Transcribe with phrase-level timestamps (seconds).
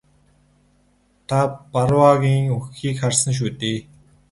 [1.27, 1.39] Та
[1.71, 3.79] Барруагийн үхэхийг харсан шүү дээ?